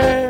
[0.00, 0.29] yeah.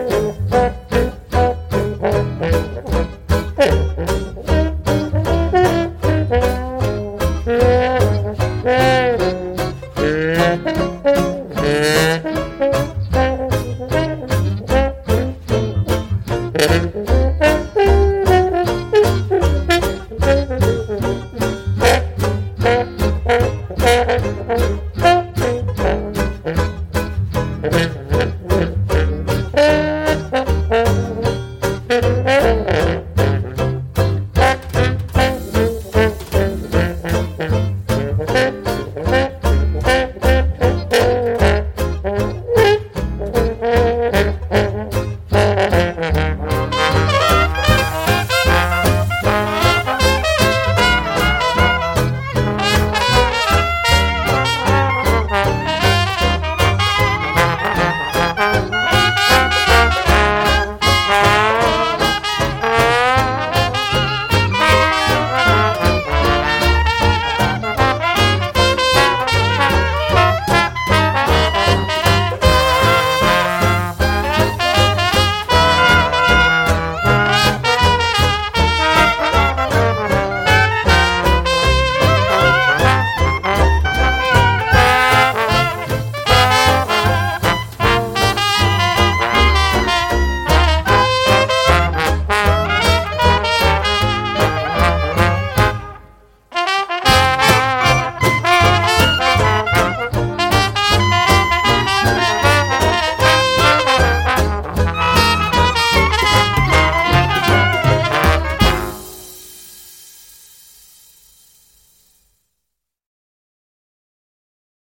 [44.00, 44.39] Mm-hmm.